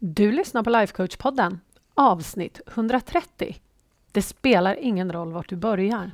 [0.00, 1.58] Du lyssnar på Lifecoach-podden,
[1.94, 3.56] avsnitt 130.
[4.12, 6.10] Det spelar ingen roll vart du börjar.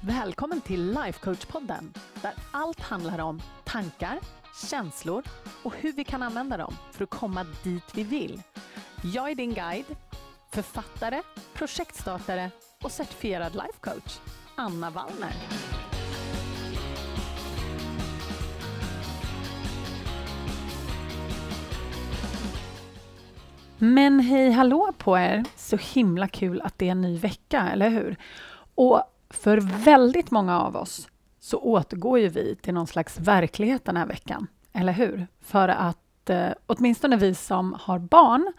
[0.00, 4.18] Välkommen till Lifecoach-podden där allt handlar om tankar,
[4.70, 5.22] känslor
[5.62, 8.42] och hur vi kan använda dem för att komma dit vi vill.
[9.02, 9.96] Jag är din guide,
[10.50, 11.22] författare,
[11.54, 12.50] projektstartare
[12.82, 14.18] och certifierad lifecoach,
[14.56, 15.34] Anna Wallner.
[23.78, 25.44] Men hej hallå på er!
[25.56, 28.16] Så himla kul att det är en ny vecka, eller hur?
[28.74, 31.08] Och för väldigt många av oss
[31.40, 35.26] så återgår ju vi till någon slags verklighet den här veckan, eller hur?
[35.40, 38.52] För att eh, åtminstone vi som har barn,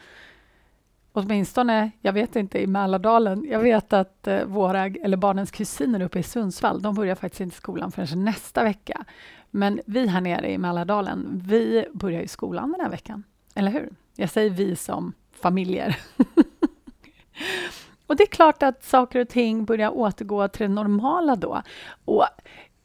[1.11, 6.19] åtminstone, jag vet inte, i Mälardalen, jag vet att eh, våra, eller barnens kusiner uppe
[6.19, 9.05] i Sundsvall, de börjar faktiskt inte skolan förrän nästa vecka.
[9.51, 13.23] Men vi här nere i Mälardalen, vi börjar ju skolan den här veckan,
[13.55, 13.89] eller hur?
[14.19, 15.99] Jag säger vi som familjer.
[18.07, 21.61] och det är klart att saker och ting börjar återgå till det normala då.
[22.05, 22.25] Och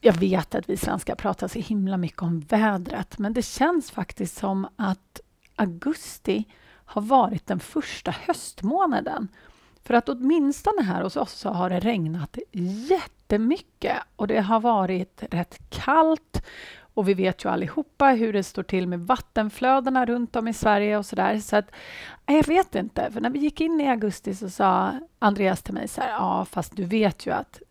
[0.01, 4.37] jag vet att vi svenskar pratar så himla mycket om vädret, men det känns faktiskt
[4.37, 5.21] som att
[5.57, 6.45] augusti
[6.85, 9.29] har varit den första höstmånaden.
[9.85, 12.39] För att åtminstone här hos oss så har det regnat
[12.89, 16.43] jättemycket och det har varit rätt kallt
[16.95, 20.99] och vi vet ju allihopa hur det står till med vattenflödena runt om i Sverige
[20.99, 21.39] och så där.
[21.39, 21.71] Så att,
[22.27, 25.89] jag vet inte, för när vi gick in i augusti så sa Andreas till mig
[25.89, 27.63] så här, ja, fast du vet ju att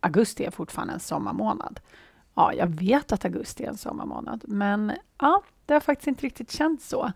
[0.00, 1.80] augusti är fortfarande en sommarmånad.
[2.34, 6.50] Ja, jag vet att augusti är en sommarmånad, men ja, det har faktiskt inte riktigt
[6.50, 7.12] känts så.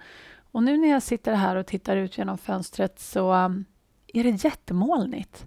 [0.53, 3.65] Och nu när jag sitter här och tittar ut genom fönstret så um,
[4.07, 5.47] är det jättemolnigt.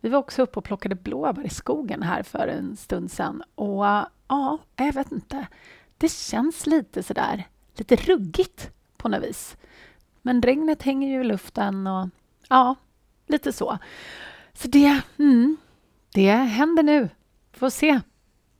[0.00, 3.84] Vi var också uppe och plockade blåbär i skogen här för en stund sedan och
[4.28, 5.46] ja, jag vet inte.
[5.98, 9.56] Det känns lite sådär, lite ruggigt på något vis.
[10.22, 12.08] Men regnet hänger ju i luften och
[12.48, 12.74] ja,
[13.26, 13.78] lite så.
[14.52, 15.56] Så det, mm,
[16.14, 17.08] det händer nu.
[17.52, 18.00] Får se.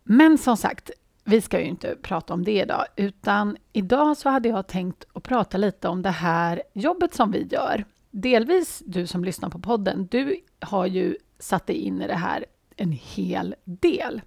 [0.04, 0.90] Men som sagt,
[1.24, 5.22] vi ska ju inte prata om det idag, utan idag så hade jag tänkt att
[5.22, 7.84] prata lite om det här jobbet som vi gör.
[8.10, 12.44] Delvis du som lyssnar på podden, du har ju satt dig in i det här
[12.76, 14.20] en hel del.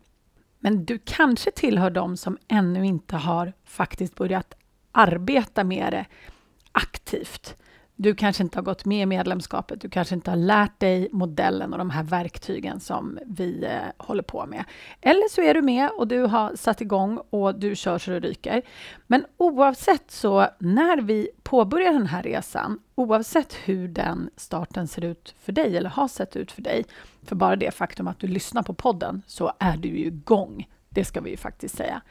[0.59, 4.53] Men du kanske tillhör dem som ännu inte har faktiskt börjat
[4.91, 6.05] arbeta med det
[6.71, 7.55] aktivt.
[7.95, 11.73] Du kanske inte har gått med i medlemskapet, du kanske inte har lärt dig modellen
[11.73, 14.63] och de här verktygen som vi eh, håller på med.
[15.01, 18.19] Eller så är du med och du har satt igång och du kör så det
[18.19, 18.61] ryker.
[19.07, 25.35] Men oavsett så, när vi påbörjar den här resan, oavsett hur den starten ser ut
[25.39, 26.85] för dig eller har sett ut för dig,
[27.23, 30.67] för bara det faktum att du lyssnar på podden så är du ju igång.
[30.89, 32.01] Det ska vi ju faktiskt säga.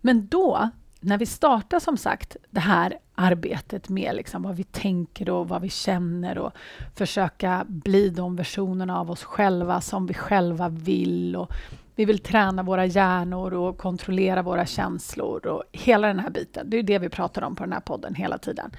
[0.00, 5.30] Men då när vi startar som sagt det här arbetet med liksom vad vi tänker
[5.30, 6.52] och vad vi känner och
[6.96, 11.52] försöka bli de versionerna av oss själva som vi själva vill och
[11.94, 16.70] vi vill träna våra hjärnor och kontrollera våra känslor och hela den här biten.
[16.70, 18.70] Det är det vi pratar om på den här podden hela tiden.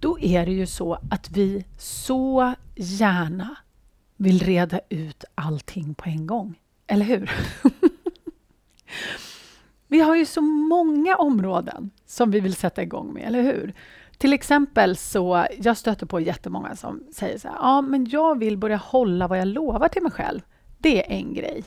[0.00, 3.56] Då är det ju så att vi så gärna
[4.16, 6.58] vill reda ut allting på en gång.
[6.86, 7.30] Eller hur?
[9.88, 13.74] Vi har ju så många områden som vi vill sätta igång med, eller hur?
[14.18, 18.58] Till exempel så, jag stöter på jättemånga som säger så här, ja men jag vill
[18.58, 20.40] börja hålla vad jag lovar till mig själv.
[20.78, 21.64] Det är en grej.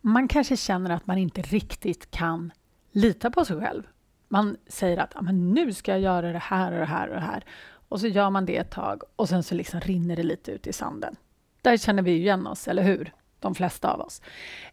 [0.00, 2.52] Man kanske känner att man inte riktigt kan
[2.92, 3.82] lita på sig själv.
[4.28, 7.14] Man säger att ja, men nu ska jag göra det här och det här och
[7.14, 7.44] det här.
[7.88, 10.66] Och så gör man det ett tag och sen så liksom rinner det lite ut
[10.66, 11.16] i sanden.
[11.62, 13.12] Där känner vi igen oss, eller hur?
[13.40, 14.22] De flesta av oss.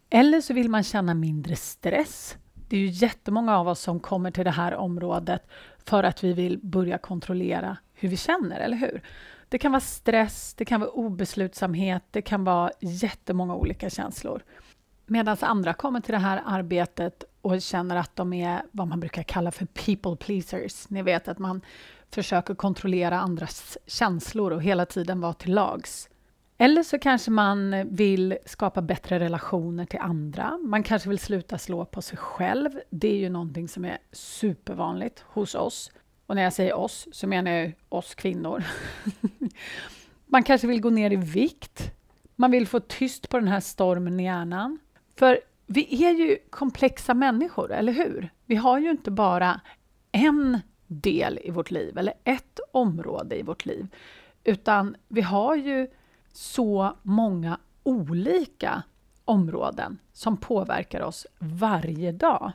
[0.10, 2.38] Eller så vill man känna mindre stress
[2.68, 5.48] det är ju jättemånga av oss som kommer till det här området
[5.86, 9.02] för att vi vill börja kontrollera hur vi känner, eller hur?
[9.50, 14.44] Det kan vara stress, det kan vara obeslutsamhet, det kan vara jättemånga olika känslor.
[15.06, 19.24] Medan andra kommer till det här arbetet och känner att de är vad man brukar
[19.24, 20.90] kalla för people pleasers.
[20.90, 21.62] Ni vet att man
[22.12, 26.10] försöker kontrollera andras känslor och hela tiden vara till lags.
[26.58, 30.58] Eller så kanske man vill skapa bättre relationer till andra.
[30.58, 32.70] Man kanske vill sluta slå på sig själv.
[32.90, 35.92] Det är ju någonting som är supervanligt hos oss.
[36.26, 38.64] Och när jag säger oss så menar jag oss kvinnor.
[40.26, 41.92] man kanske vill gå ner i vikt.
[42.36, 44.80] Man vill få tyst på den här stormen i hjärnan.
[45.16, 48.30] För vi är ju komplexa människor, eller hur?
[48.46, 49.62] Vi har ju inte bara
[50.12, 53.88] en del i vårt liv eller ett område i vårt liv,
[54.44, 55.88] utan vi har ju
[56.36, 58.84] så många olika
[59.26, 62.52] områden som påverkar oss varje dag.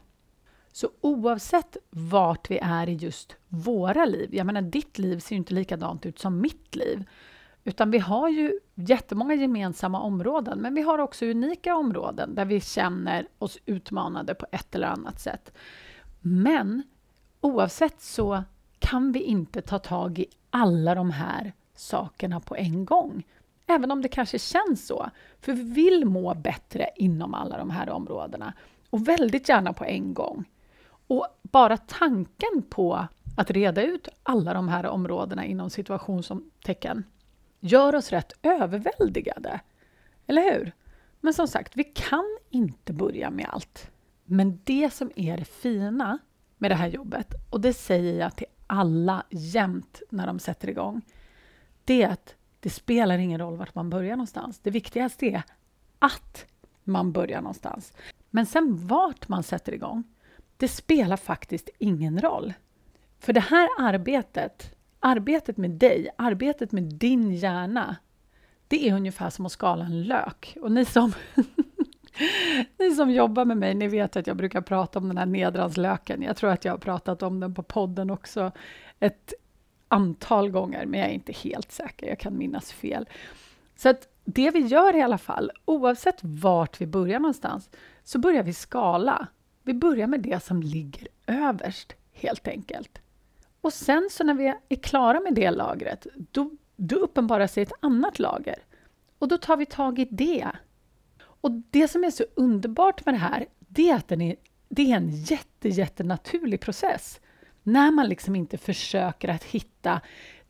[0.73, 5.37] Så oavsett vart vi är i just våra liv, jag menar ditt liv ser ju
[5.37, 7.05] inte likadant ut som mitt liv,
[7.65, 12.61] utan vi har ju jättemånga gemensamma områden, men vi har också unika områden där vi
[12.61, 15.53] känner oss utmanade på ett eller annat sätt.
[16.21, 16.83] Men
[17.41, 18.45] oavsett så
[18.79, 23.25] kan vi inte ta tag i alla de här sakerna på en gång.
[23.71, 25.11] Även om det kanske känns så.
[25.41, 28.53] För vi vill må bättre inom alla de här områdena.
[28.91, 30.45] Och väldigt gärna på en gång.
[31.07, 33.07] Och bara tanken på
[33.37, 37.05] att reda ut alla de här områdena inom situationstecken
[37.61, 39.61] gör oss rätt överväldigade.
[40.27, 40.73] Eller hur?
[41.21, 43.91] Men som sagt, vi kan inte börja med allt.
[44.25, 46.19] Men det som är det fina
[46.59, 51.03] med det här jobbet, och det säger jag till alla jämt när de sätter igång,
[51.85, 54.59] det är att det spelar ingen roll vart man börjar någonstans.
[54.59, 55.43] Det viktigaste är
[55.99, 56.47] att
[56.85, 57.93] man börjar någonstans.
[58.31, 60.05] Men sen vart man sätter igång,
[60.57, 62.53] det spelar faktiskt ingen roll.
[63.19, 67.97] För det här arbetet, arbetet med dig, arbetet med din hjärna,
[68.69, 70.57] det är ungefär som att skala en lök.
[70.61, 71.13] Och ni som,
[72.79, 76.23] ni som jobbar med mig, ni vet att jag brukar prata om den här nedranslöken.
[76.23, 78.53] Jag tror att jag har pratat om den på podden också
[79.01, 79.35] ett
[79.91, 82.07] antal gånger, men jag är inte helt säker.
[82.07, 83.09] Jag kan minnas fel.
[83.77, 87.71] Så att det vi gör i alla fall, oavsett vart vi börjar någonstans,
[88.05, 89.27] så börjar vi skala.
[89.63, 93.01] Vi börjar med det som ligger överst, helt enkelt.
[93.61, 97.73] Och sen så när vi är klara med det lagret, då, då uppenbarar sig ett
[97.81, 98.59] annat lager.
[99.19, 100.49] Och då tar vi tag i det.
[101.23, 104.37] Och det som är så underbart med det här, det är att den är,
[104.69, 107.21] det är en jätte, jättenaturlig process.
[107.63, 110.01] När man liksom inte försöker att hitta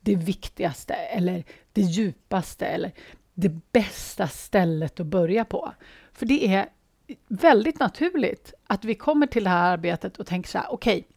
[0.00, 2.92] det viktigaste eller det djupaste eller
[3.34, 5.72] det bästa stället att börja på.
[6.12, 6.68] För det är
[7.28, 11.16] väldigt naturligt att vi kommer till det här arbetet och tänker så här, okej, okay,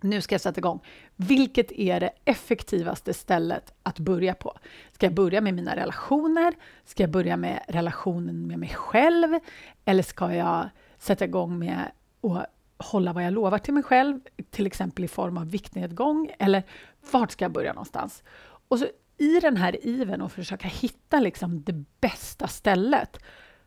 [0.00, 0.80] nu ska jag sätta igång.
[1.16, 4.58] Vilket är det effektivaste stället att börja på?
[4.92, 6.54] Ska jag börja med mina relationer?
[6.84, 9.38] Ska jag börja med relationen med mig själv?
[9.84, 10.68] Eller ska jag
[10.98, 11.90] sätta igång med
[12.22, 12.46] att
[12.78, 14.20] hålla vad jag lovar till mig själv,
[14.50, 16.30] till exempel i form av viktnedgång?
[16.38, 16.62] Eller
[17.10, 18.22] vart ska jag börja någonstans?
[18.68, 18.86] Och så
[19.18, 23.18] i den här iven att försöka hitta liksom det bästa stället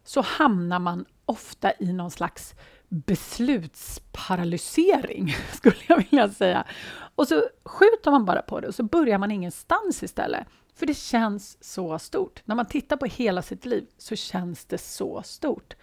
[0.04, 2.56] så hamnar man ofta i någon slags
[2.90, 6.66] beslutsparalysering, skulle jag vilja säga.
[7.16, 10.48] Och så skjuter man bara på det och så börjar man ingenstans istället.
[10.76, 12.42] För det känns så stort.
[12.46, 15.74] När man tittar på hela sitt liv så känns det så stort.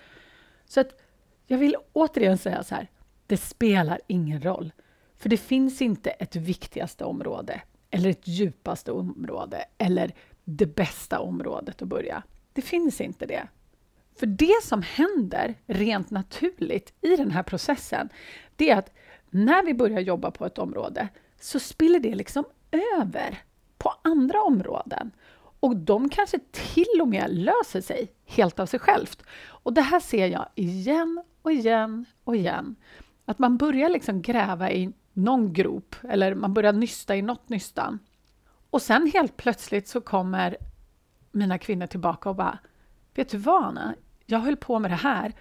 [0.65, 1.01] Så att
[1.47, 2.89] jag vill återigen säga så här,
[3.29, 4.73] det spelar ingen roll.
[5.17, 10.15] För det finns inte ett viktigaste område eller ett djupaste område eller
[10.45, 12.23] det bästa området att börja.
[12.53, 13.49] Det finns inte det.
[14.19, 18.09] För det som händer rent naturligt i den här processen,
[18.57, 18.93] det är att
[19.31, 21.09] när vi börjar jobba på ett område
[21.41, 22.45] så spiller det liksom
[22.97, 23.43] över
[23.79, 25.11] på andra områden.
[25.61, 29.23] Och de kanske till och med löser sig helt av sig självt.
[29.39, 32.77] Och det här ser jag igen och igen och igen.
[33.29, 37.99] Att man börjar liksom gräva i någon grop eller man börjar nysta i något nystan.
[38.71, 40.57] Och sen helt plötsligt så kommer
[41.33, 42.59] mina kvinnor tillbaka och bara
[43.15, 43.95] Vet du vad, Anna?
[44.27, 45.35] Jag höll på med det här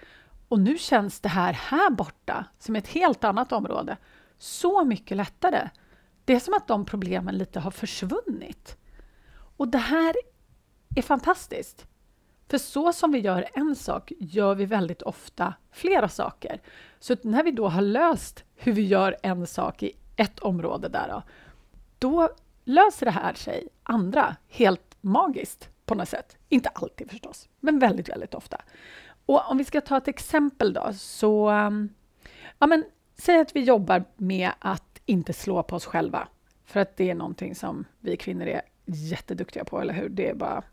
[0.47, 3.97] och nu känns det här här borta, som ett helt annat område,
[4.37, 5.69] så mycket lättare.
[6.25, 8.77] Det är som att de problemen lite har försvunnit.
[9.57, 10.15] Och det här
[10.95, 11.87] är fantastiskt.
[12.49, 16.61] För så som vi gör en sak gör vi väldigt ofta flera saker.
[16.99, 21.07] Så när vi då har löst hur vi gör en sak i ett område där
[21.07, 21.23] då,
[21.99, 22.29] då
[22.63, 26.37] löser det här sig andra helt magiskt på något sätt.
[26.49, 28.61] Inte alltid förstås, men väldigt, väldigt ofta.
[29.25, 31.49] Och om vi ska ta ett exempel då, så...
[31.49, 31.89] Um,
[32.59, 32.83] ja, men,
[33.17, 36.27] säg att vi jobbar med att inte slå på oss själva.
[36.65, 40.09] För att det är någonting som vi kvinnor är jätteduktiga på, eller hur?
[40.09, 40.63] Det är bara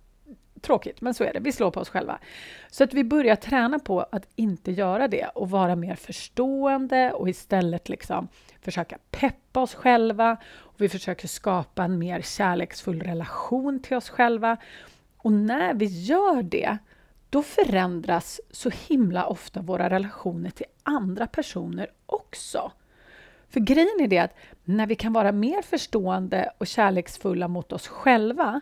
[0.65, 1.41] tråkigt, men så är det.
[1.41, 2.19] Vi slår på oss själva.
[2.71, 7.29] Så att vi börjar träna på att inte göra det och vara mer förstående och
[7.29, 8.29] istället liksom
[8.61, 10.37] försöka peppa oss själva.
[10.55, 14.57] Och vi försöker skapa en mer kärleksfull relation till oss själva.
[15.17, 16.79] Och när vi gör det,
[17.31, 22.73] då förändras så himla ofta våra relationer till andra personer också.
[23.49, 27.89] För grejen är det att när vi kan vara mer förstående och kärleksfulla mot oss
[27.89, 28.61] själva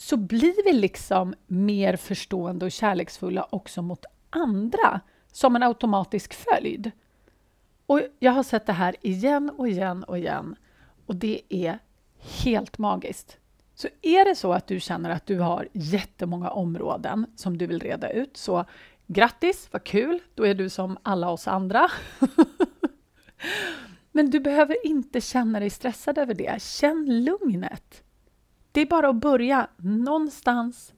[0.00, 5.00] så blir vi liksom mer förstående och kärleksfulla också mot andra
[5.32, 6.90] som en automatisk följd.
[7.86, 10.56] Och jag har sett det här igen och igen och igen
[11.06, 11.78] och det är
[12.44, 13.36] helt magiskt.
[13.74, 17.80] Så är det så att du känner att du har jättemånga områden som du vill
[17.80, 18.64] reda ut, så
[19.06, 20.20] grattis, vad kul!
[20.34, 21.90] Då är du som alla oss andra.
[24.12, 26.62] Men du behöver inte känna dig stressad över det.
[26.62, 28.02] Känn lugnet.
[28.72, 30.92] Det är bara att börja någonstans,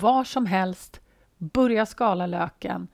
[0.00, 1.00] var som helst,
[1.38, 2.88] börja skala löken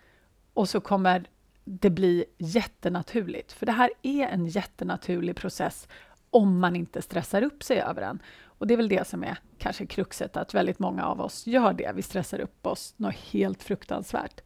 [0.54, 1.28] och så kommer
[1.64, 3.52] det bli jättenaturligt.
[3.52, 5.88] För det här är en jättenaturlig process
[6.30, 8.18] om man inte stressar upp sig över den.
[8.44, 11.72] Och det är väl det som är kanske kruxet, att väldigt många av oss gör
[11.72, 11.92] det.
[11.94, 14.40] Vi stressar upp oss något helt fruktansvärt.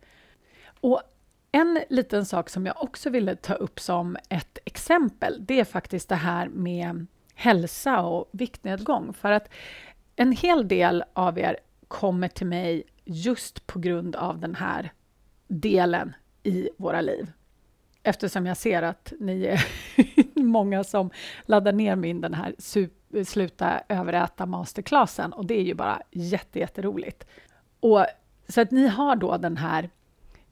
[0.81, 1.03] Och
[1.53, 6.09] en liten sak som jag också ville ta upp som ett exempel, det är faktiskt
[6.09, 7.07] det här med
[7.41, 9.13] hälsa och viktnedgång.
[9.13, 9.49] För att
[10.17, 11.57] en hel del av er
[11.89, 14.93] kommer till mig just på grund av den här
[15.49, 17.33] delen i våra liv.
[18.03, 19.67] Eftersom jag ser att ni är
[20.41, 21.11] många som
[21.47, 22.55] laddar ner min den här
[23.25, 27.27] Sluta överäta masterclassen och det är ju bara jätteroligt.
[27.81, 28.07] Och
[28.49, 29.91] så att ni har då den här,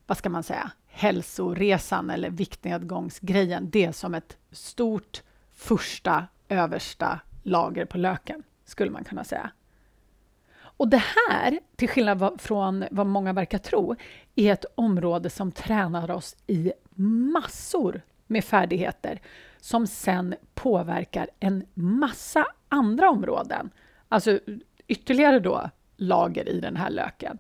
[0.07, 7.85] vad ska man säga, hälsoresan eller viktnedgångsgrejen, det är som ett stort första översta lager
[7.85, 9.51] på löken, skulle man kunna säga.
[10.61, 13.97] Och det här, till skillnad från vad många verkar tro,
[14.35, 16.73] är ett område som tränar oss i
[17.33, 19.21] massor med färdigheter
[19.61, 23.71] som sen påverkar en massa andra områden.
[24.09, 24.39] Alltså
[24.87, 27.39] ytterligare då lager i den här löken.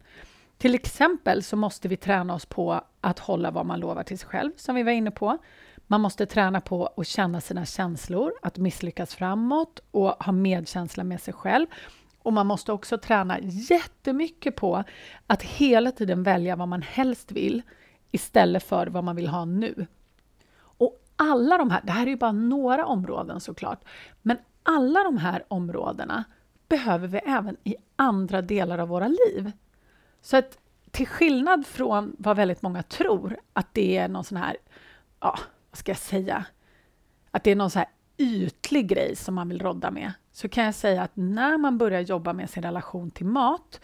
[0.58, 4.28] Till exempel så måste vi träna oss på att hålla vad man lovar till sig
[4.28, 5.38] själv, som vi var inne på.
[5.90, 11.20] Man måste träna på att känna sina känslor, att misslyckas framåt och ha medkänsla med
[11.20, 11.66] sig själv.
[12.22, 14.84] Och man måste också träna jättemycket på
[15.26, 17.62] att hela tiden välja vad man helst vill
[18.10, 19.86] istället för vad man vill ha nu.
[20.60, 23.84] Och alla de här, det här är ju bara några områden såklart,
[24.22, 26.24] men alla de här områdena
[26.68, 29.52] behöver vi även i andra delar av våra liv.
[30.22, 30.58] Så att
[30.90, 34.56] till skillnad från vad väldigt många tror, att det är någon sån här,
[35.20, 35.38] ja,
[35.70, 36.44] vad ska jag säga,
[37.30, 40.64] att det är någon så här ytlig grej som man vill rodda med, så kan
[40.64, 43.80] jag säga att när man börjar jobba med sin relation till mat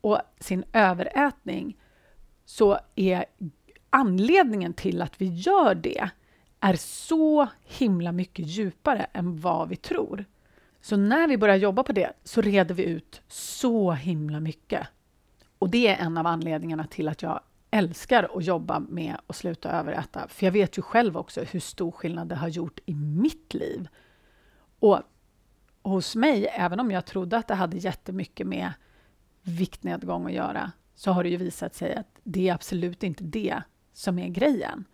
[0.00, 1.76] och sin överätning,
[2.44, 3.24] så är
[3.90, 6.10] anledningen till att vi gör det
[6.60, 10.24] är så himla mycket djupare än vad vi tror.
[10.80, 14.86] Så när vi börjar jobba på det så reder vi ut så himla mycket.
[15.58, 19.70] Och det är en av anledningarna till att jag älskar att jobba med att sluta
[19.70, 20.28] överäta.
[20.28, 23.88] För jag vet ju själv också hur stor skillnad det har gjort i mitt liv.
[24.78, 25.02] Och
[25.82, 28.72] hos mig, även om jag trodde att det hade jättemycket med
[29.42, 33.62] viktnedgång att göra, så har det ju visat sig att det är absolut inte det
[33.92, 34.84] som är grejen.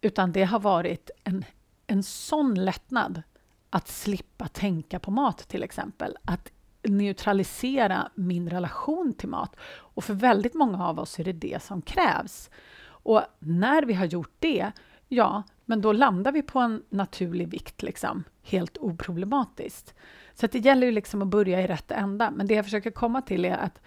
[0.00, 1.44] Utan det har varit en,
[1.86, 3.22] en sån lättnad
[3.70, 6.16] att slippa tänka på mat till exempel.
[6.24, 9.56] Att neutralisera min relation till mat.
[9.64, 12.50] Och för väldigt många av oss är det det som krävs.
[12.84, 14.72] Och när vi har gjort det,
[15.08, 19.94] ja, men då landar vi på en naturlig vikt, liksom, helt oproblematiskt.
[20.34, 22.30] Så det gäller ju liksom att börja i rätt ända.
[22.30, 23.80] Men det jag försöker komma till är att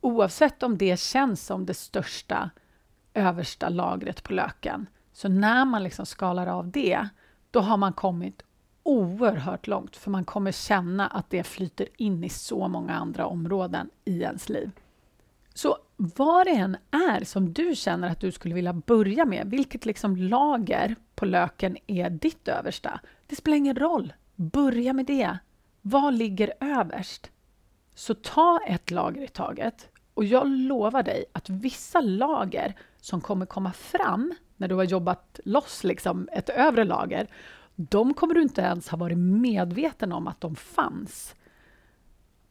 [0.00, 2.50] oavsett om det känns som det största
[3.14, 7.08] översta lagret på löken, så när man liksom skalar av det,
[7.50, 8.42] då har man kommit
[8.90, 13.90] oerhört långt, för man kommer känna att det flyter in i så många andra områden
[14.04, 14.70] i ens liv.
[15.54, 19.84] Så vad det än är som du känner att du skulle vilja börja med, vilket
[19.84, 24.12] liksom lager på löken är ditt översta, det spelar ingen roll.
[24.34, 25.38] Börja med det.
[25.82, 27.30] Vad ligger överst?
[27.94, 33.46] Så ta ett lager i taget och jag lovar dig att vissa lager som kommer
[33.46, 37.26] komma fram när du har jobbat loss liksom ett övre lager,
[37.88, 41.34] de kommer du inte ens ha varit medveten om att de fanns.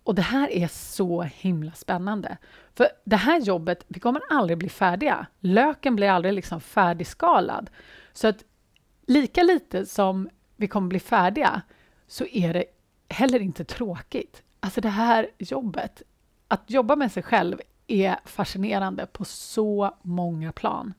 [0.03, 2.37] Och det här är så himla spännande.
[2.73, 5.27] För det här jobbet, vi kommer aldrig bli färdiga.
[5.39, 7.69] Löken blir aldrig liksom färdigskalad.
[8.13, 8.43] Så att
[9.07, 11.61] lika lite som vi kommer bli färdiga
[12.07, 12.65] så är det
[13.09, 14.43] heller inte tråkigt.
[14.59, 16.01] Alltså det här jobbet,
[16.47, 20.93] att jobba med sig själv är fascinerande på så många plan.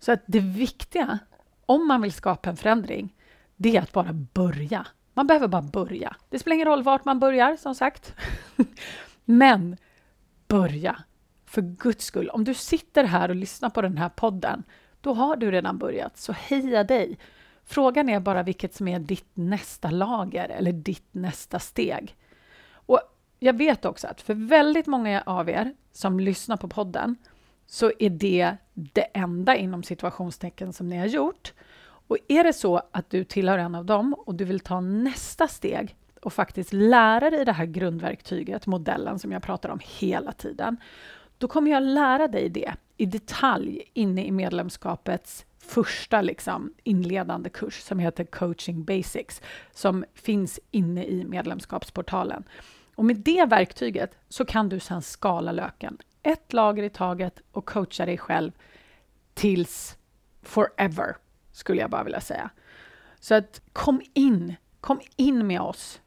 [0.00, 1.18] Så att det viktiga,
[1.66, 3.14] om man vill skapa en förändring,
[3.56, 4.86] det är att bara börja.
[5.14, 6.16] Man behöver bara börja.
[6.30, 8.14] Det spelar ingen roll vart man börjar, som sagt.
[9.24, 9.76] Men
[10.48, 11.02] börja.
[11.44, 14.62] För guds skull, om du sitter här och lyssnar på den här podden,
[15.00, 16.16] då har du redan börjat.
[16.16, 17.18] Så heja dig!
[17.64, 22.16] Frågan är bara vilket som är ditt nästa lager eller ditt nästa steg.
[22.72, 23.00] Och
[23.38, 27.16] jag vet också att för väldigt många av er som lyssnar på podden
[27.66, 31.52] så är det det enda inom situationstecken som ni har gjort.
[32.12, 35.48] Och är det så att du tillhör en av dem och du vill ta nästa
[35.48, 40.76] steg och faktiskt lära dig det här grundverktyget, modellen som jag pratar om hela tiden,
[41.38, 47.80] då kommer jag lära dig det i detalj inne i medlemskapets första liksom, inledande kurs
[47.80, 52.44] som heter Coaching Basics som finns inne i medlemskapsportalen.
[52.94, 57.66] Och med det verktyget så kan du sedan skala löken ett lager i taget och
[57.66, 58.52] coacha dig själv
[59.34, 59.96] tills
[60.42, 61.16] forever,
[61.52, 62.50] skulle jag bara vilja säga.
[63.20, 66.00] Så att kom in, kom in med oss.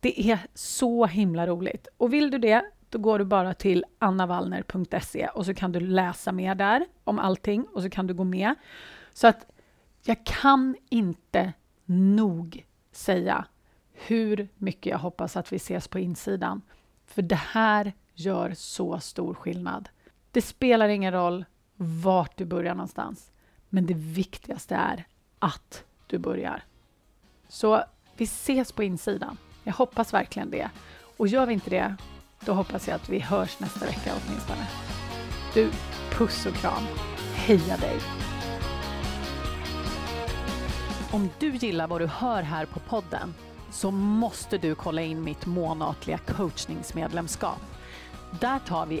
[0.00, 1.88] Det är så himla roligt.
[1.96, 6.32] Och vill du det, då går du bara till annavallner.se och så kan du läsa
[6.32, 8.54] mer där om allting och så kan du gå med.
[9.12, 9.46] Så att
[10.02, 11.52] jag kan inte
[11.84, 13.44] nog säga
[13.92, 16.62] hur mycket jag hoppas att vi ses på insidan.
[17.06, 19.88] För det här gör så stor skillnad.
[20.30, 21.44] Det spelar ingen roll
[21.76, 23.32] vart du börjar någonstans,
[23.74, 25.04] men det viktigaste är
[25.38, 26.64] att du börjar.
[27.48, 27.84] Så
[28.16, 29.36] vi ses på insidan.
[29.64, 30.70] Jag hoppas verkligen det.
[31.16, 31.96] Och gör vi inte det,
[32.40, 34.66] då hoppas jag att vi hörs nästa vecka åtminstone.
[35.54, 35.70] Du,
[36.10, 36.82] puss och kram.
[37.34, 38.00] Heja dig!
[41.12, 43.34] Om du gillar vad du hör här på podden
[43.70, 47.60] så måste du kolla in mitt månatliga coachningsmedlemskap.
[48.40, 49.00] Där tar vi